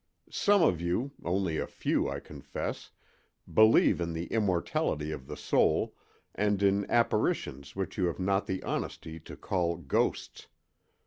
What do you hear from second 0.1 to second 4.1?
"Some of you—only a few, I confess—believe